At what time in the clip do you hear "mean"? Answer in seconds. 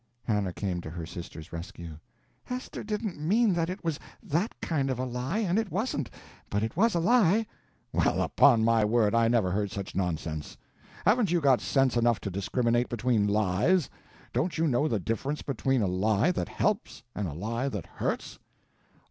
3.21-3.53